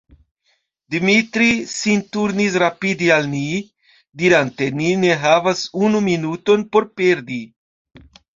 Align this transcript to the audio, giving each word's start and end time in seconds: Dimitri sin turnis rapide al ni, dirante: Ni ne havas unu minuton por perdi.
Dimitri 0.93 1.49
sin 1.73 2.01
turnis 2.17 2.57
rapide 2.63 3.09
al 3.17 3.27
ni, 3.33 3.43
dirante: 4.23 4.71
Ni 4.79 4.89
ne 5.03 5.13
havas 5.27 5.63
unu 5.83 6.03
minuton 6.09 6.67
por 6.73 6.91
perdi. 7.03 7.41